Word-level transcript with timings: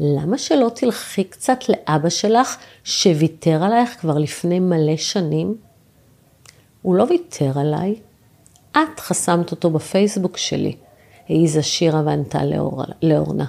למה 0.00 0.38
שלא 0.38 0.70
תלכי 0.74 1.24
קצת 1.24 1.58
לאבא 1.68 2.08
שלך 2.08 2.56
שוויתר 2.84 3.64
עלייך 3.64 4.00
כבר 4.00 4.18
לפני 4.18 4.60
מלא 4.60 4.96
שנים? 4.96 5.56
הוא 6.82 6.94
לא 6.94 7.06
ויתר 7.10 7.58
עליי, 7.58 7.94
את 8.72 9.00
חסמת 9.00 9.50
אותו 9.50 9.70
בפייסבוק 9.70 10.36
שלי, 10.36 10.76
העיזה 11.28 11.62
שירה 11.62 12.02
וענתה 12.06 12.44
לאור, 12.44 12.82
לאורנה. 13.02 13.44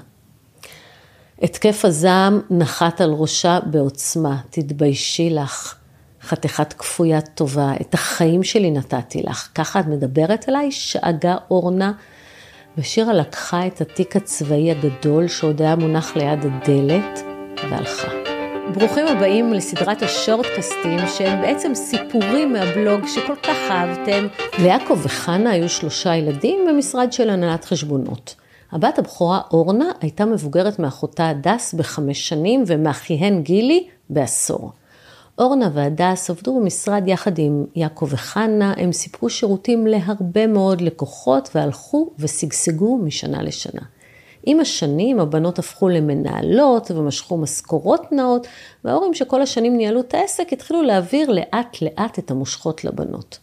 התקף 1.41 1.85
הזעם 1.85 2.41
נחת 2.49 3.01
על 3.01 3.11
ראשה 3.11 3.59
בעוצמה, 3.65 4.41
תתביישי 4.49 5.29
לך. 5.29 5.75
חתיכת 6.21 6.73
כפוית 6.73 7.29
טובה, 7.35 7.73
את 7.81 7.93
החיים 7.93 8.43
שלי 8.43 8.71
נתתי 8.71 9.23
לך, 9.23 9.49
ככה 9.55 9.79
את 9.79 9.85
מדברת 9.85 10.47
עליי? 10.47 10.71
שאגה 10.71 11.35
אורנה. 11.51 11.91
ושירה 12.79 13.13
לקחה 13.13 13.67
את 13.67 13.81
התיק 13.81 14.15
הצבאי 14.15 14.71
הגדול 14.71 15.27
שעוד 15.27 15.61
היה 15.61 15.75
מונח 15.75 16.15
ליד 16.15 16.39
הדלת 16.45 17.19
והלכה. 17.69 18.07
ברוכים 18.73 19.07
הבאים 19.07 19.53
לסדרת 19.53 20.01
השורטקסטים 20.01 20.99
שהם 21.17 21.41
בעצם 21.41 21.75
סיפורים 21.75 22.53
מהבלוג 22.53 23.07
שכל 23.07 23.35
כך 23.43 23.55
אהבתם. 23.69 24.27
ליעקב 24.59 24.99
וחנה 25.03 25.51
היו 25.51 25.69
שלושה 25.69 26.15
ילדים 26.15 26.59
במשרד 26.67 27.13
של 27.13 27.29
הנהלת 27.29 27.65
חשבונות. 27.65 28.35
הבת 28.71 28.99
הבכורה 28.99 29.41
אורנה 29.51 29.91
הייתה 30.01 30.25
מבוגרת 30.25 30.79
מאחותה 30.79 31.29
הדס 31.29 31.73
בחמש 31.73 32.29
שנים 32.29 32.63
ומאחיהן 32.67 33.41
גילי 33.41 33.87
בעשור. 34.09 34.71
אורנה 35.39 35.69
והדס 35.73 36.29
עבדו 36.29 36.59
במשרד 36.59 37.03
יחד 37.07 37.39
עם 37.39 37.65
יעקב 37.75 38.07
וחנה, 38.09 38.73
הם 38.77 38.91
סיפקו 38.91 39.29
שירותים 39.29 39.87
להרבה 39.87 40.47
מאוד 40.47 40.81
לקוחות 40.81 41.49
והלכו 41.55 42.11
ושגשגו 42.19 42.97
משנה 42.97 43.43
לשנה. 43.43 43.81
עם 44.45 44.59
השנים 44.59 45.19
הבנות 45.19 45.59
הפכו 45.59 45.89
למנהלות 45.89 46.91
ומשכו 46.91 47.37
משכורות 47.37 48.11
נאות, 48.11 48.47
וההורים 48.83 49.13
שכל 49.13 49.41
השנים 49.41 49.77
ניהלו 49.77 49.99
את 49.99 50.13
העסק 50.13 50.53
התחילו 50.53 50.83
להעביר 50.83 51.31
לאט 51.31 51.77
לאט 51.81 52.19
את 52.19 52.31
המושכות 52.31 52.83
לבנות. 52.83 53.39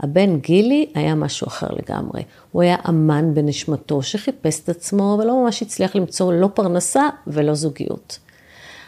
הבן 0.00 0.38
גילי 0.38 0.86
היה 0.94 1.14
משהו 1.14 1.46
אחר 1.46 1.68
לגמרי. 1.70 2.22
הוא 2.52 2.62
היה 2.62 2.76
אמן 2.88 3.34
בנשמתו 3.34 4.02
שחיפש 4.02 4.60
את 4.60 4.68
עצמו 4.68 5.16
ולא 5.20 5.42
ממש 5.42 5.62
הצליח 5.62 5.96
למצוא 5.96 6.32
לא 6.32 6.48
פרנסה 6.54 7.08
ולא 7.26 7.54
זוגיות. 7.54 8.18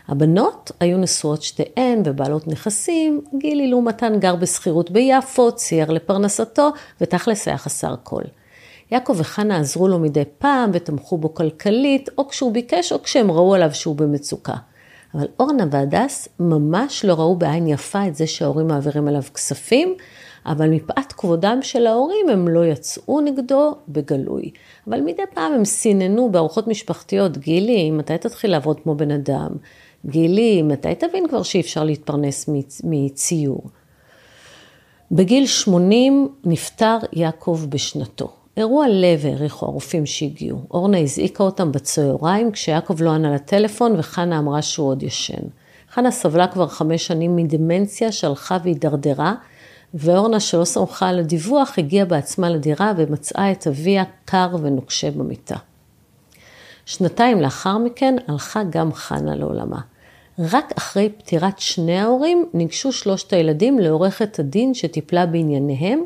הבנות 0.08 0.72
היו 0.80 0.98
נשואות 0.98 1.42
שתיהן 1.42 2.02
ובעלות 2.04 2.48
נכסים, 2.48 3.20
גילי 3.38 3.70
לעומתן 3.70 4.18
גר 4.18 4.36
בשכירות 4.36 4.90
ביפו, 4.90 5.52
צייר 5.52 5.90
לפרנסתו, 5.90 6.70
ותכלס 7.00 7.48
היה 7.48 7.58
חסר 7.58 7.94
כל. 8.02 8.22
יעקב 8.90 9.14
וחנה 9.16 9.58
עזרו 9.58 9.88
לו 9.88 9.98
מדי 9.98 10.22
פעם 10.38 10.70
ותמכו 10.72 11.18
בו 11.18 11.34
כלכלית, 11.34 12.08
או 12.18 12.28
כשהוא 12.28 12.52
ביקש 12.52 12.92
או 12.92 13.02
כשהם 13.02 13.30
ראו 13.30 13.54
עליו 13.54 13.74
שהוא 13.74 13.96
במצוקה. 13.96 14.54
אבל 15.14 15.26
אורנה 15.40 15.64
והדס 15.70 16.28
ממש 16.40 17.04
לא 17.04 17.14
ראו 17.14 17.36
בעין 17.36 17.66
יפה 17.66 18.06
את 18.06 18.14
זה 18.14 18.26
שההורים 18.26 18.66
מעבירים 18.66 19.08
עליו 19.08 19.22
כספים, 19.34 19.94
אבל 20.46 20.68
מפאת 20.68 21.12
כבודם 21.12 21.58
של 21.62 21.86
ההורים 21.86 22.28
הם 22.28 22.48
לא 22.48 22.66
יצאו 22.66 23.20
נגדו 23.20 23.74
בגלוי. 23.88 24.50
אבל 24.88 25.00
מדי 25.00 25.22
פעם 25.34 25.52
הם 25.52 25.64
סיננו 25.64 26.30
בארוחות 26.30 26.68
משפחתיות, 26.68 27.38
גילי, 27.38 27.90
מתי 27.90 28.18
תתחיל 28.18 28.50
לעבוד 28.50 28.80
כמו 28.80 28.94
בן 28.94 29.10
אדם? 29.10 29.48
גילי, 30.06 30.62
מתי 30.62 30.94
תבין 30.94 31.28
כבר 31.28 31.42
שאי 31.42 31.60
אפשר 31.60 31.84
להתפרנס 31.84 32.50
מציור? 32.84 33.60
בגיל 35.12 35.46
80 35.46 36.28
נפטר 36.44 36.98
יעקב 37.12 37.66
בשנתו. 37.68 38.32
אירוע 38.56 38.88
לב 38.88 39.26
העריכו 39.26 39.66
הרופאים 39.66 40.06
שהגיעו. 40.06 40.58
אורנה 40.70 40.98
הזעיקה 40.98 41.44
אותם 41.44 41.72
בצהריים 41.72 42.52
כשיעקב 42.52 43.02
לא 43.02 43.10
ענה 43.10 43.34
לטלפון 43.34 43.98
וחנה 43.98 44.38
אמרה 44.38 44.62
שהוא 44.62 44.88
עוד 44.88 45.02
ישן. 45.02 45.42
חנה 45.90 46.10
סבלה 46.10 46.46
כבר 46.46 46.66
חמש 46.68 47.06
שנים 47.06 47.36
מדמנציה 47.36 48.12
שהלכה 48.12 48.58
והידרדרה, 48.64 49.34
ואורנה 49.94 50.40
שלא 50.40 50.64
סמכה 50.64 51.08
על 51.08 51.18
הדיווח 51.18 51.74
הגיעה 51.78 52.06
בעצמה 52.06 52.50
לדירה 52.50 52.92
ומצאה 52.96 53.52
את 53.52 53.66
אביה 53.66 54.04
קר 54.24 54.56
ונוקשה 54.62 55.10
במיטה. 55.10 55.56
שנתיים 56.86 57.40
לאחר 57.40 57.78
מכן 57.78 58.16
הלכה 58.28 58.62
גם 58.70 58.92
חנה 58.92 59.34
לעולמה. 59.34 59.80
רק 60.38 60.72
אחרי 60.78 61.08
פטירת 61.18 61.58
שני 61.58 61.98
ההורים 61.98 62.46
ניגשו 62.54 62.92
שלושת 62.92 63.32
הילדים 63.32 63.78
לעורכת 63.78 64.38
הדין 64.38 64.74
שטיפלה 64.74 65.26
בענייניהם 65.26 66.04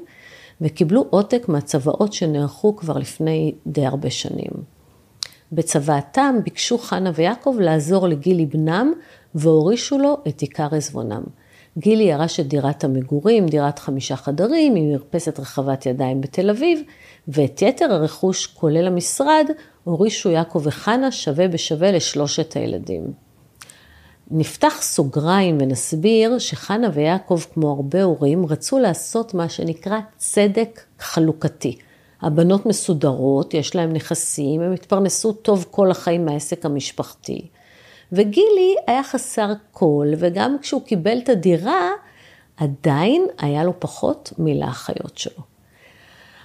וקיבלו 0.61 1.07
עותק 1.11 1.49
מהצוואות 1.49 2.13
שנערכו 2.13 2.77
כבר 2.77 2.99
לפני 2.99 3.55
די 3.67 3.87
הרבה 3.87 4.11
שנים. 4.11 4.51
בצוואתם 5.53 6.37
ביקשו 6.45 6.79
חנה 6.79 7.11
ויעקב 7.15 7.57
לעזור 7.61 8.09
לגילי 8.09 8.47
בנם 8.47 8.93
והורישו 9.35 9.99
לו 9.99 10.17
את 10.29 10.41
עיקר 10.41 10.69
עזבונם. 10.75 11.23
גילי 11.79 12.05
ירש 12.05 12.41
את 12.41 12.47
דירת 12.47 12.85
המגורים, 12.85 13.47
דירת 13.47 13.79
חמישה 13.79 14.17
חדרים 14.17 14.77
עם 14.77 14.93
מרפסת 14.93 15.41
רחבת 15.41 15.87
ידיים 15.87 16.21
בתל 16.21 16.51
אביב, 16.51 16.81
ואת 17.29 17.62
יתר 17.62 17.93
הרכוש, 17.93 18.47
כולל 18.47 18.87
המשרד, 18.87 19.47
הורישו 19.85 20.31
יעקב 20.31 20.61
וחנה 20.65 21.12
שווה 21.12 21.49
בשווה 21.49 21.93
לשלושת 21.93 22.57
הילדים. 22.57 23.30
נפתח 24.31 24.79
סוגריים 24.81 25.59
ונסביר 25.61 26.39
שחנה 26.39 26.89
ויעקב, 26.95 27.41
כמו 27.55 27.71
הרבה 27.71 28.03
הורים, 28.03 28.47
רצו 28.47 28.79
לעשות 28.79 29.35
מה 29.35 29.49
שנקרא 29.49 29.99
צדק 30.17 30.81
חלוקתי. 30.99 31.77
הבנות 32.23 32.67
מסודרות, 32.67 33.55
יש 33.55 33.77
להן 33.77 33.93
נכסים, 33.93 34.61
הם 34.61 34.73
התפרנסו 34.73 35.33
טוב 35.33 35.67
כל 35.71 35.91
החיים 35.91 36.25
מהעסק 36.25 36.67
המשפחתי. 36.67 37.47
וגילי 38.13 38.75
היה 38.87 39.03
חסר 39.03 39.53
כל, 39.73 40.07
וגם 40.19 40.57
כשהוא 40.62 40.83
קיבל 40.83 41.19
את 41.19 41.29
הדירה, 41.29 41.89
עדיין 42.57 43.27
היה 43.39 43.65
לו 43.65 43.81
פחות 43.81 44.33
מלאחיות 44.39 45.19
שלו. 45.19 45.50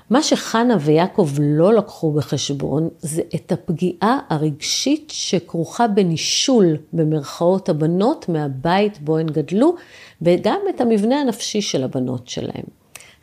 מה 0.09 0.23
שחנה 0.23 0.77
ויעקב 0.79 1.29
לא 1.39 1.73
לקחו 1.73 2.11
בחשבון 2.11 2.89
זה 2.99 3.21
את 3.35 3.51
הפגיעה 3.51 4.19
הרגשית 4.29 5.11
שכרוכה 5.15 5.87
בנישול 5.87 6.77
במרכאות 6.93 7.69
הבנות 7.69 8.29
מהבית 8.29 9.01
בו 9.01 9.17
הן 9.17 9.27
גדלו 9.27 9.75
וגם 10.21 10.59
את 10.69 10.81
המבנה 10.81 11.21
הנפשי 11.21 11.61
של 11.61 11.83
הבנות 11.83 12.27
שלהם. 12.27 12.65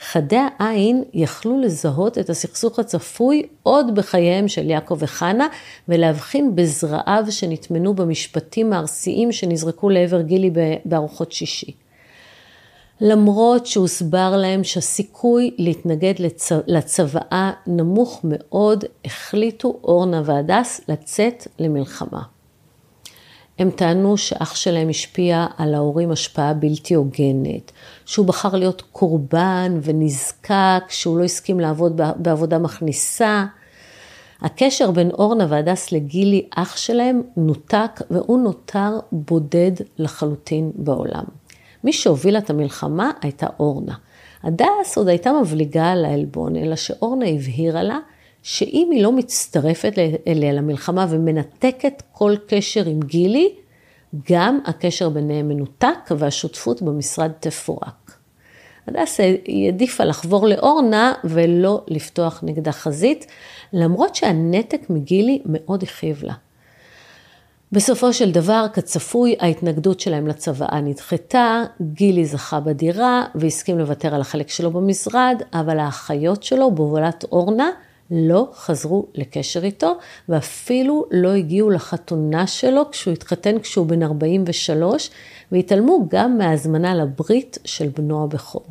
חדי 0.00 0.38
העין 0.58 1.04
יכלו 1.14 1.60
לזהות 1.60 2.18
את 2.18 2.30
הסכסוך 2.30 2.78
הצפוי 2.78 3.42
עוד 3.62 3.94
בחייהם 3.94 4.48
של 4.48 4.70
יעקב 4.70 4.96
וחנה 4.98 5.48
ולהבחין 5.88 6.56
בזרעיו 6.56 7.24
שנטמנו 7.30 7.94
במשפטים 7.94 8.72
הארסיים 8.72 9.32
שנזרקו 9.32 9.90
לעבר 9.90 10.20
גילי 10.20 10.50
בארוחות 10.84 11.32
שישי. 11.32 11.72
למרות 13.04 13.66
שהוסבר 13.66 14.36
להם 14.36 14.64
שהסיכוי 14.64 15.50
להתנגד 15.58 16.14
לצו... 16.18 16.54
לצוואה 16.66 17.50
נמוך 17.66 18.20
מאוד, 18.24 18.84
החליטו 19.04 19.78
אורנה 19.84 20.22
והדס 20.24 20.80
לצאת 20.88 21.46
למלחמה. 21.58 22.22
הם 23.58 23.70
טענו 23.70 24.16
שאח 24.16 24.54
שלהם 24.54 24.88
השפיע 24.88 25.46
על 25.56 25.74
ההורים 25.74 26.10
השפעה 26.10 26.54
בלתי 26.54 26.94
הוגנת, 26.94 27.72
שהוא 28.06 28.26
בחר 28.26 28.56
להיות 28.56 28.82
קורבן 28.92 29.78
ונזקק, 29.82 30.84
שהוא 30.88 31.18
לא 31.18 31.24
הסכים 31.24 31.60
לעבוד 31.60 32.00
בעבודה 32.16 32.58
מכניסה. 32.58 33.44
הקשר 34.40 34.90
בין 34.90 35.10
אורנה 35.10 35.46
והדס 35.48 35.92
לגילי, 35.92 36.46
אח 36.56 36.76
שלהם, 36.76 37.22
נותק 37.36 38.00
והוא 38.10 38.38
נותר 38.38 38.98
בודד 39.12 39.72
לחלוטין 39.98 40.72
בעולם. 40.74 41.24
מי 41.84 41.92
שהובילה 41.92 42.38
את 42.38 42.50
המלחמה 42.50 43.10
הייתה 43.22 43.46
אורנה. 43.60 43.94
הדס 44.42 44.96
עוד 44.96 45.08
הייתה 45.08 45.32
מבליגה 45.32 45.92
על 45.92 46.04
העלבון, 46.04 46.56
אלא 46.56 46.76
שאורנה 46.76 47.28
הבהירה 47.28 47.82
לה 47.82 47.98
שאם 48.42 48.88
היא 48.92 49.02
לא 49.02 49.12
מצטרפת 49.12 49.92
אליה 50.26 50.52
למלחמה 50.52 51.06
ומנתקת 51.10 52.02
כל 52.12 52.34
קשר 52.46 52.86
עם 52.86 53.00
גילי, 53.00 53.54
גם 54.30 54.58
הקשר 54.64 55.08
ביניהם 55.08 55.48
מנותק 55.48 56.10
והשותפות 56.18 56.82
במשרד 56.82 57.30
תפורק. 57.40 58.18
הדס 58.86 59.20
העדיפה 59.20 60.04
לחבור 60.04 60.46
לאורנה 60.46 61.14
ולא 61.24 61.84
לפתוח 61.88 62.40
נגדה 62.42 62.72
חזית, 62.72 63.26
למרות 63.72 64.14
שהנתק 64.14 64.90
מגילי 64.90 65.42
מאוד 65.46 65.82
הכאיב 65.82 66.24
לה. 66.24 66.34
בסופו 67.72 68.12
של 68.12 68.32
דבר, 68.32 68.66
כצפוי, 68.72 69.36
ההתנגדות 69.40 70.00
שלהם 70.00 70.26
לצוואה 70.26 70.80
נדחתה, 70.80 71.62
גילי 71.82 72.24
זכה 72.24 72.60
בדירה 72.60 73.24
והסכים 73.34 73.78
לוותר 73.78 74.14
על 74.14 74.20
החלק 74.20 74.48
שלו 74.48 74.70
במשרד, 74.70 75.42
אבל 75.52 75.78
האחיות 75.78 76.42
שלו, 76.42 76.70
בהובלת 76.70 77.24
אורנה, 77.32 77.70
לא 78.10 78.48
חזרו 78.54 79.06
לקשר 79.14 79.64
איתו, 79.64 79.98
ואפילו 80.28 81.04
לא 81.10 81.28
הגיעו 81.28 81.70
לחתונה 81.70 82.46
שלו 82.46 82.90
כשהוא 82.90 83.12
התחתן 83.12 83.58
כשהוא 83.58 83.86
בן 83.86 84.02
43, 84.02 85.10
והתעלמו 85.52 86.06
גם 86.08 86.38
מההזמנה 86.38 86.94
לברית 86.94 87.58
של 87.64 87.88
בנו 87.88 88.24
הבכור. 88.24 88.66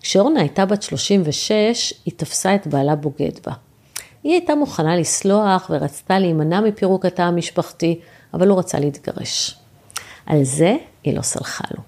כשאורנה 0.00 0.40
הייתה 0.40 0.66
בת 0.66 0.82
36, 0.82 1.94
היא 2.04 2.14
תפסה 2.16 2.54
את 2.54 2.66
בעלה 2.66 2.96
בוגד 2.96 3.32
בה. 3.46 3.52
היא 4.26 4.32
הייתה 4.32 4.54
מוכנה 4.54 4.96
לסלוח 4.96 5.70
ורצתה 5.70 6.18
להימנע 6.18 6.60
מפירוק 6.60 7.06
התא 7.06 7.22
המשפחתי, 7.22 8.00
אבל 8.34 8.48
הוא 8.48 8.58
רצה 8.58 8.78
להתגרש. 8.78 9.58
על 10.26 10.44
זה 10.44 10.76
היא 11.04 11.16
לא 11.16 11.22
סלחה 11.22 11.64
לו. 11.76 11.82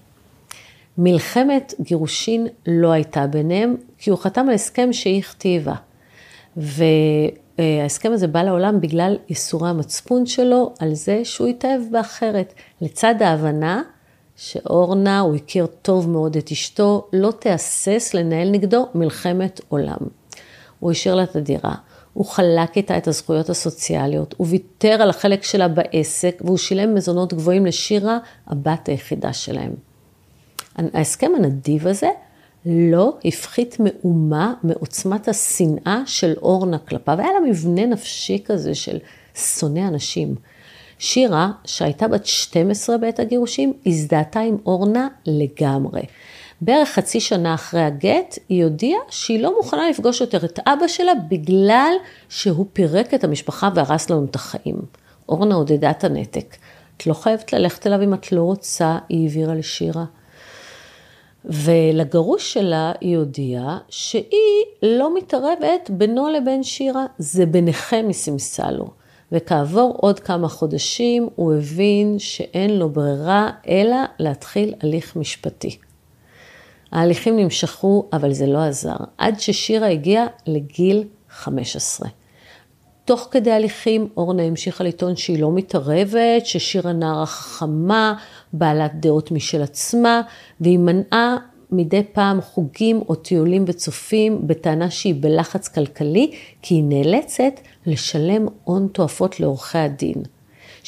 מלחמת 0.97 1.73
גירושין 1.81 2.47
לא 2.67 2.91
הייתה 2.91 3.27
ביניהם, 3.27 3.75
כי 3.97 4.09
הוא 4.09 4.19
חתם 4.19 4.45
על 4.49 4.53
הסכם 4.53 4.93
שהיא 4.93 5.19
הכתיבה. 5.19 5.73
וההסכם 6.57 8.11
הזה 8.11 8.27
בא 8.27 8.43
לעולם 8.43 8.81
בגלל 8.81 9.17
ייסורי 9.29 9.69
המצפון 9.69 10.25
שלו 10.25 10.73
על 10.79 10.93
זה 10.93 11.25
שהוא 11.25 11.47
התאהב 11.47 11.81
באחרת, 11.91 12.53
לצד 12.81 13.21
ההבנה 13.21 13.81
שאורנה, 14.35 15.19
הוא 15.19 15.35
הכיר 15.35 15.67
טוב 15.81 16.09
מאוד 16.09 16.37
את 16.37 16.51
אשתו, 16.51 17.07
לא 17.13 17.31
תהסס 17.39 18.13
לנהל 18.13 18.49
נגדו 18.49 18.87
מלחמת 18.95 19.61
עולם. 19.67 19.99
הוא 20.79 20.91
השאיר 20.91 21.15
לה 21.15 21.23
את 21.23 21.35
הדירה, 21.35 21.75
הוא 22.13 22.25
חלק 22.25 22.77
איתה 22.77 22.97
את 22.97 23.07
הזכויות 23.07 23.49
הסוציאליות, 23.49 24.35
הוא 24.37 24.47
ויתר 24.49 25.01
על 25.01 25.09
החלק 25.09 25.43
שלה 25.43 25.67
בעסק, 25.67 26.41
והוא 26.45 26.57
שילם 26.57 26.95
מזונות 26.95 27.33
גבוהים 27.33 27.65
לשירה, 27.65 28.17
הבת 28.47 28.89
היחידה 28.89 29.33
שלהם. 29.33 29.71
ההסכם 30.93 31.31
הנדיב 31.37 31.87
הזה 31.87 32.09
לא 32.65 33.17
הפחית 33.25 33.77
מאומה 33.79 34.53
מעוצמת 34.63 35.27
השנאה 35.27 36.01
של 36.05 36.33
אורנה 36.41 36.77
כלפיו. 36.77 37.19
היה 37.19 37.29
לה 37.33 37.49
מבנה 37.49 37.85
נפשי 37.85 38.43
כזה 38.45 38.75
של 38.75 38.97
שונא 39.35 39.87
אנשים. 39.87 40.35
שירה, 40.99 41.51
שהייתה 41.65 42.07
בת 42.07 42.25
12 42.25 42.97
בעת 42.97 43.19
הגירושים, 43.19 43.73
הזדהתה 43.85 44.39
עם 44.39 44.57
אורנה 44.65 45.07
לגמרי. 45.25 46.01
בערך 46.61 46.89
חצי 46.89 47.19
שנה 47.19 47.53
אחרי 47.53 47.81
הגט, 47.81 48.37
היא 48.49 48.63
הודיעה 48.63 48.99
שהיא 49.09 49.43
לא 49.43 49.57
מוכנה 49.57 49.89
לפגוש 49.89 50.21
יותר 50.21 50.45
את 50.45 50.59
אבא 50.67 50.87
שלה 50.87 51.11
בגלל 51.29 51.91
שהוא 52.29 52.65
פירק 52.73 53.13
את 53.13 53.23
המשפחה 53.23 53.69
והרס 53.75 54.09
לנו 54.09 54.25
את 54.25 54.35
החיים. 54.35 54.81
אורנה 55.29 55.55
עודדה 55.55 55.91
את 55.91 56.03
הנתק. 56.03 56.55
את 56.97 57.07
לא 57.07 57.13
חייבת 57.13 57.53
ללכת 57.53 57.87
אליו 57.87 58.03
אם 58.03 58.13
את 58.13 58.31
לא 58.31 58.41
רוצה, 58.41 58.97
היא 59.09 59.23
העבירה 59.23 59.55
לשירה. 59.55 60.05
ולגרוש 61.45 62.53
שלה 62.53 62.91
היא 63.01 63.17
הודיעה 63.17 63.77
שהיא 63.89 64.63
לא 64.83 65.17
מתערבת 65.17 65.89
בינו 65.89 66.29
לבין 66.29 66.63
שירה, 66.63 67.05
זה 67.17 67.45
ביניכם 67.45 68.03
היא 68.07 68.13
סימסה 68.13 68.71
לו. 68.71 68.89
וכעבור 69.31 69.97
עוד 70.01 70.19
כמה 70.19 70.47
חודשים 70.47 71.29
הוא 71.35 71.53
הבין 71.53 72.19
שאין 72.19 72.79
לו 72.79 72.89
ברירה 72.89 73.49
אלא 73.67 73.97
להתחיל 74.19 74.73
הליך 74.81 75.15
משפטי. 75.15 75.77
ההליכים 76.91 77.37
נמשכו, 77.37 78.09
אבל 78.13 78.33
זה 78.33 78.47
לא 78.47 78.57
עזר, 78.57 78.95
עד 79.17 79.39
ששירה 79.39 79.87
הגיעה 79.87 80.27
לגיל 80.47 81.03
15. 81.29 82.09
תוך 83.05 83.27
כדי 83.31 83.51
הליכים 83.51 84.07
אורנה 84.17 84.43
המשיכה 84.43 84.83
לטעון 84.83 85.15
שהיא 85.15 85.41
לא 85.41 85.51
מתערבת, 85.51 86.45
ששירה 86.45 86.93
נערה 86.93 87.25
חכמה, 87.25 88.13
בעלת 88.53 88.91
דעות 88.99 89.31
משל 89.31 89.61
עצמה, 89.61 90.21
והיא 90.61 90.79
מנעה 90.79 91.37
מדי 91.71 92.03
פעם 92.13 92.41
חוגים 92.41 93.01
או 93.09 93.15
טיולים 93.15 93.65
וצופים 93.67 94.47
בטענה 94.47 94.89
שהיא 94.89 95.15
בלחץ 95.19 95.67
כלכלי, 95.67 96.31
כי 96.61 96.75
היא 96.75 96.83
נאלצת 96.83 97.59
לשלם 97.85 98.47
הון 98.63 98.87
תועפות 98.91 99.39
לעורכי 99.39 99.77
הדין. 99.77 100.23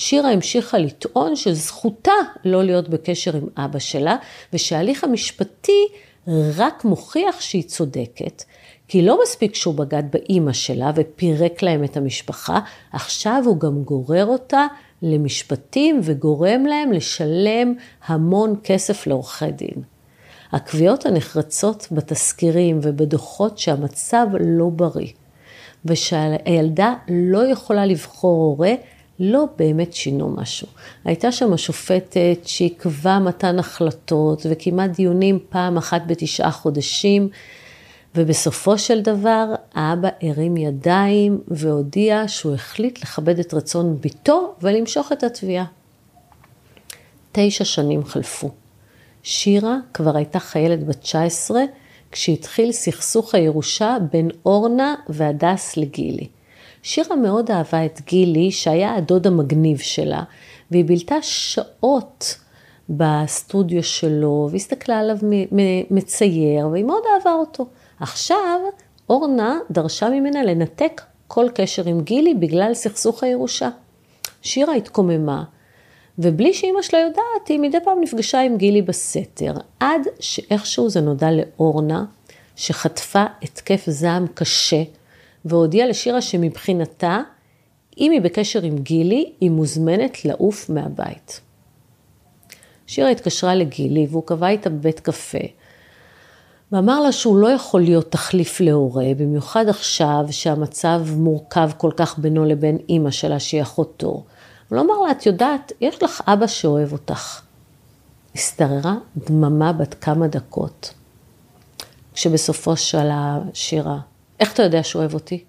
שירה 0.01 0.31
המשיכה 0.31 0.77
לטעון 0.77 1.36
שזכותה 1.36 2.12
לא 2.45 2.63
להיות 2.63 2.89
בקשר 2.89 3.36
עם 3.36 3.48
אבא 3.57 3.80
שלה, 3.80 4.15
ושההליך 4.53 5.03
המשפטי 5.03 5.88
רק 6.27 6.86
מוכיח 6.86 7.42
שהיא 7.42 7.63
צודקת, 7.63 8.44
כי 8.88 9.01
לא 9.01 9.19
מספיק 9.24 9.56
שהוא 9.56 9.75
בגד 9.75 10.03
באימא 10.12 10.53
שלה 10.53 10.92
ופירק 10.95 11.62
להם 11.62 11.83
את 11.83 11.98
המשפחה, 11.98 12.59
עכשיו 12.94 13.44
הוא 13.45 13.59
גם 13.59 13.83
גורר 13.83 14.25
אותה 14.25 14.68
למשפטים 15.01 16.00
וגורם 16.03 16.65
להם 16.65 16.92
לשלם 16.92 17.74
המון 18.06 18.56
כסף 18.63 19.07
לעורכי 19.07 19.51
דין. 19.51 19.83
הקביעות 20.51 21.06
הנחרצות 21.06 21.88
בתסקירים 21.92 22.80
ובדוחות 22.81 23.57
שהמצב 23.57 24.27
לא 24.39 24.69
בריא, 24.75 25.12
ושהילדה 25.86 26.94
לא 27.07 27.51
יכולה 27.51 27.86
לבחור 27.86 28.44
הורה, 28.44 28.74
לא 29.23 29.45
באמת 29.57 29.94
שינו 29.94 30.29
משהו. 30.29 30.68
הייתה 31.06 31.31
שם 31.31 31.53
השופטת 31.53 32.39
שעיכבה 32.45 33.19
מתן 33.19 33.59
החלטות 33.59 34.45
וקיימה 34.50 34.88
דיונים 34.88 35.39
פעם 35.50 35.77
אחת 35.77 36.01
בתשעה 36.07 36.51
חודשים, 36.51 37.29
ובסופו 38.15 38.77
של 38.77 39.01
דבר 39.01 39.45
האבא 39.73 40.09
הרים 40.21 40.57
ידיים 40.57 41.41
והודיע 41.47 42.23
שהוא 42.27 42.53
החליט 42.53 43.01
לכבד 43.01 43.39
את 43.39 43.53
רצון 43.53 43.97
בתו 44.01 44.53
ולמשוך 44.62 45.12
את 45.12 45.24
התביעה. 45.24 45.65
תשע 47.31 47.65
שנים 47.65 48.06
חלפו. 48.06 48.50
שירה 49.24 49.77
כבר 49.94 50.17
הייתה 50.17 50.39
חיילת 50.39 50.83
בת 50.83 51.01
19 51.01 51.62
כשהתחיל 52.12 52.71
סכסוך 52.71 53.35
הירושה 53.35 53.97
בין 54.12 54.29
אורנה 54.45 54.95
והדס 55.09 55.77
לגילי. 55.77 56.27
שירה 56.83 57.15
מאוד 57.15 57.51
אהבה 57.51 57.85
את 57.85 58.01
גילי, 58.05 58.51
שהיה 58.51 58.95
הדוד 58.95 59.27
המגניב 59.27 59.77
שלה, 59.77 60.23
והיא 60.71 60.85
בילתה 60.85 61.15
שעות 61.21 62.37
בסטודיו 62.89 63.83
שלו, 63.83 64.49
והסתכלה 64.51 64.99
עליו 64.99 65.17
מצייר, 65.91 66.67
והיא 66.67 66.83
מאוד 66.85 67.03
אהבה 67.15 67.33
אותו. 67.33 67.65
עכשיו, 67.99 68.59
אורנה 69.09 69.59
דרשה 69.71 70.09
ממנה 70.09 70.43
לנתק 70.43 71.01
כל 71.27 71.47
קשר 71.55 71.85
עם 71.85 72.01
גילי 72.01 72.33
בגלל 72.33 72.73
סכסוך 72.73 73.23
הירושה. 73.23 73.69
שירה 74.41 74.73
התקוממה, 74.73 75.43
ובלי 76.19 76.53
שאימא 76.53 76.81
שלה 76.81 76.99
יודעת, 76.99 77.47
היא 77.49 77.59
מדי 77.59 77.77
פעם 77.83 78.01
נפגשה 78.01 78.41
עם 78.41 78.57
גילי 78.57 78.81
בסתר, 78.81 79.53
עד 79.79 80.01
שאיכשהו 80.19 80.89
זה 80.89 81.01
נודע 81.01 81.27
לאורנה, 81.31 82.05
שחטפה 82.55 83.23
התקף 83.41 83.83
זעם 83.87 84.27
קשה, 84.33 84.83
והודיעה 85.45 85.88
לשירה 85.88 86.21
שמבחינתה, 86.21 87.21
אם 87.97 88.11
היא 88.11 88.21
בקשר 88.21 88.61
עם 88.61 88.77
גילי, 88.77 89.33
היא 89.41 89.51
מוזמנת 89.51 90.25
לעוף 90.25 90.69
מהבית. 90.69 91.41
שירה 92.88 93.09
התקשרה 93.09 93.55
לגילי 93.55 94.07
והוא 94.09 94.23
קבע 94.25 94.47
איתה 94.47 94.69
בבית 94.69 94.99
קפה, 94.99 95.38
ואמר 96.71 96.99
לה 96.99 97.11
שהוא 97.11 97.38
לא 97.38 97.47
יכול 97.47 97.81
להיות 97.81 98.11
תחליף 98.11 98.61
להורה, 98.61 99.05
במיוחד 99.17 99.69
עכשיו 99.69 100.25
שהמצב 100.31 101.01
מורכב 101.15 101.69
כל 101.77 101.91
כך 101.97 102.19
בינו 102.19 102.45
לבין 102.45 102.77
אימא 102.89 103.11
שלה 103.11 103.39
שהיא 103.39 103.61
אחותו. 103.61 104.07
הוא 104.07 104.75
לא 104.75 104.81
אמר 104.81 104.99
לה, 105.05 105.11
את 105.11 105.25
יודעת, 105.25 105.71
יש 105.81 106.03
לך 106.03 106.21
אבא 106.27 106.47
שאוהב 106.47 106.91
אותך. 106.91 107.41
השתררה 108.36 108.95
דממה 109.17 109.74
בת 109.74 109.93
כמה 109.93 110.27
דקות, 110.27 110.93
כשבסופו 112.13 112.77
שאלה 112.77 113.39
שירה, 113.53 114.00
איך 114.41 114.53
אתה 114.53 114.63
יודע 114.63 114.83
שהוא 114.83 115.00
אוהב 115.00 115.13
אותי? 115.13 115.43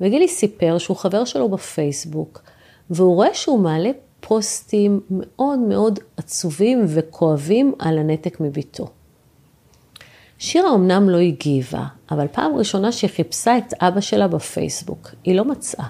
וגילי 0.00 0.28
סיפר 0.28 0.78
שהוא 0.78 0.96
חבר 0.96 1.24
שלו 1.24 1.48
בפייסבוק, 1.48 2.42
והוא 2.90 3.14
רואה 3.14 3.34
שהוא 3.34 3.60
מעלה 3.60 3.90
פוסטים 4.20 5.00
מאוד 5.10 5.58
מאוד 5.58 5.98
עצובים 6.16 6.84
וכואבים 6.88 7.72
על 7.78 7.98
הנתק 7.98 8.40
מביתו. 8.40 8.88
שירה 10.38 10.74
אמנם 10.74 11.08
לא 11.08 11.18
הגיבה, 11.18 11.84
אבל 12.10 12.26
פעם 12.32 12.56
ראשונה 12.56 12.92
שהיא 12.92 13.10
חיפשה 13.10 13.58
את 13.58 13.74
אבא 13.80 14.00
שלה 14.00 14.28
בפייסבוק, 14.28 15.10
היא 15.24 15.34
לא 15.34 15.44
מצאה. 15.44 15.86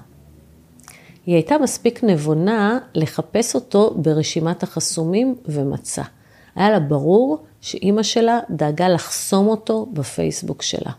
היא 1.26 1.34
הייתה 1.34 1.58
מספיק 1.58 2.04
נבונה 2.04 2.78
לחפש 2.94 3.54
אותו 3.54 3.94
ברשימת 3.96 4.62
החסומים 4.62 5.34
ומצא. 5.46 6.02
היה 6.54 6.70
לה 6.70 6.80
ברור 6.80 7.38
שאימא 7.60 8.02
שלה 8.02 8.40
דאגה 8.50 8.88
לחסום 8.88 9.46
אותו 9.46 9.86
בפייסבוק 9.92 10.62
שלה. 10.62 10.92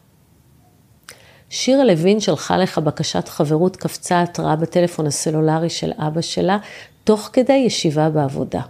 שירה 1.49 1.83
לוין 1.83 2.19
שלחה 2.19 2.57
לך 2.57 2.77
בקשת 2.77 3.27
חברות, 3.27 3.75
קפצה 3.75 4.21
התראה 4.21 4.55
בטלפון 4.55 5.07
הסלולרי 5.07 5.69
של 5.69 5.91
אבא 5.97 6.21
שלה, 6.21 6.57
תוך 7.03 7.29
כדי 7.33 7.53
ישיבה 7.53 8.09
בעבודה. 8.09 8.61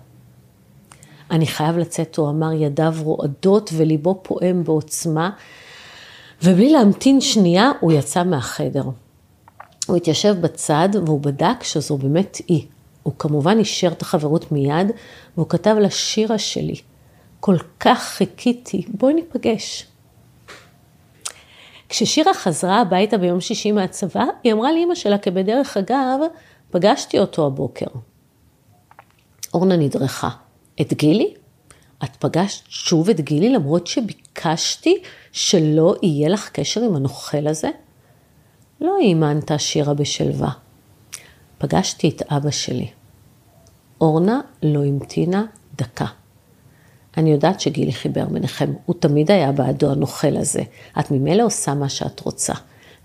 אני 1.31 1.47
חייב 1.47 1.77
לצאת, 1.77 2.17
הוא 2.17 2.29
אמר, 2.29 2.53
ידיו 2.53 2.93
רועדות 2.99 3.69
וליבו 3.73 4.19
פועם 4.23 4.63
בעוצמה, 4.63 5.29
ובלי 6.43 6.69
להמתין 6.69 7.21
שנייה, 7.21 7.71
הוא 7.79 7.91
יצא 7.91 8.23
מהחדר. 8.23 8.83
הוא 9.87 9.97
התיישב 9.97 10.35
בצד 10.41 10.89
והוא 11.05 11.21
בדק 11.21 11.63
שזו 11.63 11.97
באמת 11.97 12.37
היא. 12.47 12.65
הוא 13.03 13.13
כמובן 13.19 13.59
אישר 13.59 13.87
את 13.87 14.01
החברות 14.01 14.51
מיד, 14.51 14.91
והוא 15.37 15.49
כתב 15.49 15.75
לה 15.79 15.89
שירה 15.89 16.37
שלי. 16.37 16.75
כל 17.39 17.55
כך 17.79 18.03
חיכיתי, 18.03 18.85
בואי 18.87 19.13
ניפגש. 19.13 19.87
כששירה 21.95 22.33
חזרה 22.33 22.81
הביתה 22.81 23.17
ביום 23.17 23.41
שישי 23.41 23.71
מהצבא, 23.71 24.25
היא 24.43 24.53
אמרה 24.53 24.71
לאמא 24.71 24.95
שלה 24.95 25.17
כבדרך 25.17 25.77
אגב, 25.77 26.19
פגשתי 26.71 27.19
אותו 27.19 27.47
הבוקר. 27.47 27.85
אורנה 29.53 29.77
נדרכה. 29.77 30.29
את 30.81 30.93
גילי? 30.93 31.33
את 32.03 32.15
פגשת 32.15 32.63
שוב 32.69 33.09
את 33.09 33.19
גילי 33.19 33.49
למרות 33.49 33.87
שביקשתי 33.87 35.01
שלא 35.31 35.95
יהיה 36.01 36.29
לך 36.29 36.49
קשר 36.49 36.81
עם 36.81 36.95
הנוכל 36.95 37.47
הזה? 37.47 37.69
לא 38.81 38.97
האמנת 39.01 39.51
שירה 39.57 39.93
בשלווה. 39.93 40.51
פגשתי 41.57 42.09
את 42.09 42.21
אבא 42.31 42.51
שלי. 42.51 42.87
אורנה 44.01 44.41
לא 44.63 44.83
המתינה 44.83 45.45
דקה. 45.75 46.05
אני 47.17 47.31
יודעת 47.31 47.59
שגילי 47.59 47.93
חיבר 47.93 48.25
ביניכם, 48.25 48.73
הוא 48.85 48.95
תמיד 48.99 49.31
היה 49.31 49.51
בעדו 49.51 49.91
הנוכל 49.91 50.37
הזה. 50.37 50.61
את 50.99 51.11
ממילא 51.11 51.43
עושה 51.43 51.73
מה 51.73 51.89
שאת 51.89 52.19
רוצה. 52.19 52.53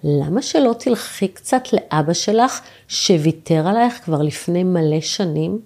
למה 0.04 0.42
שלא 0.42 0.74
תלכי 0.78 1.28
קצת 1.28 1.62
לאבא 1.72 2.12
שלך, 2.12 2.60
שוויתר 2.88 3.68
עלייך 3.68 4.04
כבר 4.04 4.22
לפני 4.22 4.64
מלא 4.64 5.00
שנים? 5.00 5.60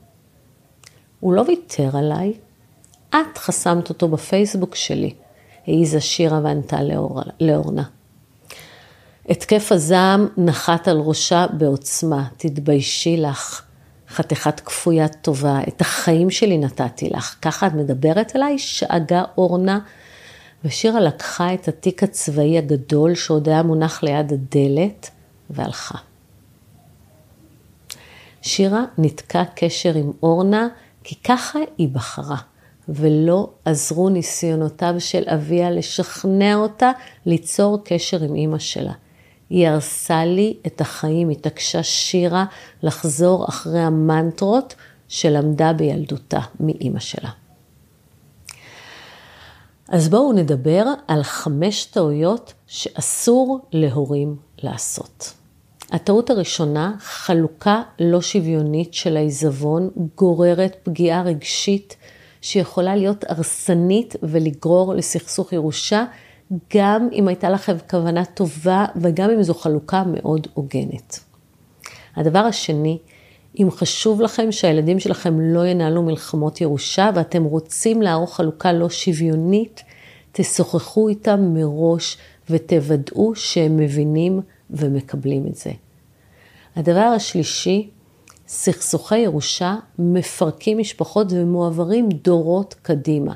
הוא 1.20 1.32
לא 1.32 1.44
ויתר 1.48 1.96
עליי, 1.96 2.32
את 3.10 3.38
חסמת 3.38 3.88
אותו 3.88 4.08
בפייסבוק 4.08 4.74
שלי, 4.74 5.14
העיזה 5.66 6.00
שירה 6.00 6.40
וענתה 6.44 6.82
לאור, 6.82 7.20
לאורנה. 7.40 7.82
התקף 9.28 9.72
הזעם 9.72 10.28
נחת 10.36 10.88
על 10.88 10.98
ראשה 10.98 11.46
בעוצמה, 11.52 12.28
תתביישי 12.36 13.16
לך. 13.16 13.63
חתיכת 14.14 14.60
כפוית 14.60 15.16
טובה, 15.22 15.60
את 15.68 15.80
החיים 15.80 16.30
שלי 16.30 16.58
נתתי 16.58 17.10
לך, 17.10 17.36
ככה 17.42 17.66
את 17.66 17.72
מדברת 17.72 18.36
אליי? 18.36 18.58
שאגה 18.58 19.22
אורנה. 19.38 19.78
ושירה 20.64 21.00
לקחה 21.00 21.54
את 21.54 21.68
התיק 21.68 22.02
הצבאי 22.02 22.58
הגדול 22.58 23.14
שעוד 23.14 23.48
היה 23.48 23.62
מונח 23.62 24.02
ליד 24.02 24.32
הדלת 24.32 25.10
והלכה. 25.50 25.98
שירה 28.42 28.84
ניתקה 28.98 29.42
קשר 29.54 29.94
עם 29.94 30.12
אורנה 30.22 30.68
כי 31.04 31.14
ככה 31.14 31.58
היא 31.78 31.88
בחרה, 31.88 32.36
ולא 32.88 33.50
עזרו 33.64 34.08
ניסיונותיו 34.08 34.94
של 34.98 35.22
אביה 35.26 35.70
לשכנע 35.70 36.54
אותה 36.54 36.90
ליצור 37.26 37.78
קשר 37.84 38.22
עם 38.22 38.34
אימא 38.34 38.58
שלה. 38.58 38.92
היא 39.50 39.68
הרסה 39.68 40.24
לי 40.24 40.56
את 40.66 40.80
החיים, 40.80 41.30
התעקשה 41.30 41.82
שירה 41.82 42.44
לחזור 42.82 43.48
אחרי 43.48 43.80
המנטרות 43.80 44.74
שלמדה 45.08 45.72
בילדותה 45.72 46.40
מאימא 46.60 47.00
שלה. 47.00 47.30
אז 49.88 50.08
בואו 50.08 50.32
נדבר 50.32 50.84
על 51.08 51.22
חמש 51.22 51.84
טעויות 51.84 52.52
שאסור 52.66 53.60
להורים 53.72 54.36
לעשות. 54.62 55.32
הטעות 55.90 56.30
הראשונה, 56.30 56.94
חלוקה 56.98 57.82
לא 58.00 58.20
שוויונית 58.20 58.94
של 58.94 59.16
העיזבון 59.16 59.90
גוררת 60.16 60.76
פגיעה 60.82 61.22
רגשית 61.22 61.96
שיכולה 62.40 62.96
להיות 62.96 63.24
הרסנית 63.28 64.16
ולגרור 64.22 64.94
לסכסוך 64.94 65.52
ירושה, 65.52 66.04
גם 66.74 67.08
אם 67.12 67.28
הייתה 67.28 67.50
לכם 67.50 67.76
כוונה 67.90 68.24
טובה 68.24 68.86
וגם 68.96 69.30
אם 69.30 69.42
זו 69.42 69.54
חלוקה 69.54 70.02
מאוד 70.06 70.46
הוגנת. 70.54 71.20
הדבר 72.16 72.38
השני, 72.38 72.98
אם 73.60 73.68
חשוב 73.70 74.20
לכם 74.20 74.52
שהילדים 74.52 75.00
שלכם 75.00 75.40
לא 75.40 75.66
ינהלו 75.66 76.02
מלחמות 76.02 76.60
ירושה 76.60 77.10
ואתם 77.14 77.44
רוצים 77.44 78.02
לערוך 78.02 78.36
חלוקה 78.36 78.72
לא 78.72 78.90
שוויונית, 78.90 79.82
תשוחחו 80.32 81.08
איתם 81.08 81.54
מראש 81.54 82.18
ותוודאו 82.50 83.34
שהם 83.34 83.76
מבינים 83.76 84.40
ומקבלים 84.70 85.46
את 85.46 85.54
זה. 85.54 85.70
הדבר 86.76 87.00
השלישי, 87.00 87.90
סכסוכי 88.48 89.18
ירושה 89.18 89.76
מפרקים 89.98 90.78
משפחות 90.78 91.26
ומועברים 91.30 92.08
דורות 92.08 92.74
קדימה. 92.82 93.34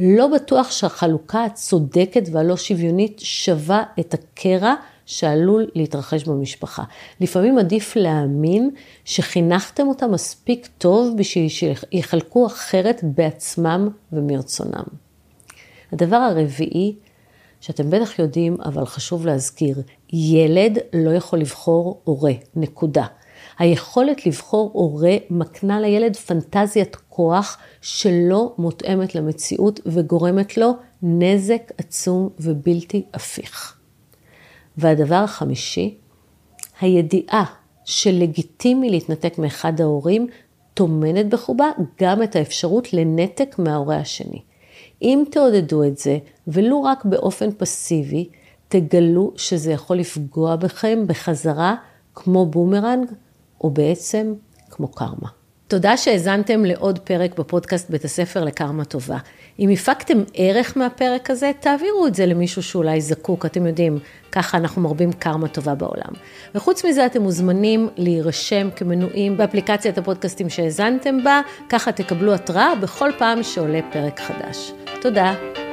לא 0.00 0.26
בטוח 0.26 0.70
שהחלוקה 0.70 1.44
הצודקת 1.44 2.22
והלא 2.32 2.56
שוויונית 2.56 3.20
שווה 3.24 3.82
את 4.00 4.14
הקרע 4.14 4.74
שעלול 5.06 5.66
להתרחש 5.74 6.24
במשפחה. 6.24 6.82
לפעמים 7.20 7.58
עדיף 7.58 7.96
להאמין 7.96 8.70
שחינכתם 9.04 9.88
אותם 9.88 10.12
מספיק 10.12 10.68
טוב 10.78 11.14
בשביל 11.18 11.48
שיחלקו 11.48 12.46
אחרת 12.46 13.00
בעצמם 13.02 13.88
ומרצונם. 14.12 14.84
הדבר 15.92 16.16
הרביעי, 16.16 16.94
שאתם 17.60 17.90
בטח 17.90 18.18
יודעים, 18.18 18.56
אבל 18.64 18.84
חשוב 18.84 19.26
להזכיר, 19.26 19.76
ילד 20.12 20.78
לא 20.92 21.10
יכול 21.10 21.38
לבחור 21.38 22.00
הורה, 22.04 22.32
נקודה. 22.56 23.06
היכולת 23.58 24.26
לבחור 24.26 24.70
הורה 24.74 25.16
מקנה 25.30 25.80
לילד 25.80 26.16
פנטזיית 26.16 26.96
כוח 27.08 27.58
שלא 27.80 28.54
מותאמת 28.58 29.14
למציאות 29.14 29.80
וגורמת 29.86 30.56
לו 30.56 30.72
נזק 31.02 31.72
עצום 31.78 32.28
ובלתי 32.40 33.04
הפיך. 33.14 33.76
והדבר 34.76 35.14
החמישי, 35.14 35.98
הידיעה 36.80 37.44
שלגיטימי 37.84 38.90
להתנתק 38.90 39.38
מאחד 39.38 39.80
ההורים 39.80 40.26
טומנת 40.74 41.28
בחובה 41.28 41.70
גם 42.00 42.22
את 42.22 42.36
האפשרות 42.36 42.92
לנתק 42.92 43.56
מההורה 43.58 43.96
השני. 43.96 44.42
אם 45.02 45.24
תעודדו 45.30 45.84
את 45.84 45.98
זה, 45.98 46.18
ולו 46.48 46.82
רק 46.82 47.04
באופן 47.04 47.50
פסיבי, 47.58 48.28
תגלו 48.68 49.32
שזה 49.36 49.72
יכול 49.72 49.96
לפגוע 49.96 50.56
בכם 50.56 51.04
בחזרה 51.06 51.74
כמו 52.14 52.46
בומרנג, 52.46 53.10
או 53.60 53.70
בעצם 53.70 54.34
כמו 54.70 54.88
קרמה. 54.88 55.28
תודה 55.68 55.96
שהאזנתם 55.96 56.64
לעוד 56.64 56.98
פרק 56.98 57.38
בפודקאסט 57.38 57.90
בית 57.90 58.04
הספר 58.04 58.44
לקרמה 58.44 58.84
טובה. 58.84 59.18
אם 59.58 59.70
הפקתם 59.70 60.22
ערך 60.34 60.76
מהפרק 60.76 61.30
הזה, 61.30 61.50
תעבירו 61.60 62.06
את 62.06 62.14
זה 62.14 62.26
למישהו 62.26 62.62
שאולי 62.62 63.00
זקוק, 63.00 63.46
אתם 63.46 63.66
יודעים, 63.66 63.98
ככה 64.32 64.58
אנחנו 64.58 64.82
מרבים 64.82 65.12
קרמה 65.12 65.48
טובה 65.48 65.74
בעולם. 65.74 66.12
וחוץ 66.54 66.84
מזה, 66.84 67.06
אתם 67.06 67.22
מוזמנים 67.22 67.88
להירשם 67.96 68.68
כמנויים 68.76 69.36
באפליקציית 69.36 69.98
הפודקאסטים 69.98 70.48
שהאזנתם 70.48 71.24
בה, 71.24 71.40
ככה 71.68 71.92
תקבלו 71.92 72.34
התראה 72.34 72.74
בכל 72.74 73.10
פעם 73.18 73.42
שעולה 73.42 73.80
פרק 73.92 74.20
חדש. 74.20 74.72
תודה. 75.00 75.65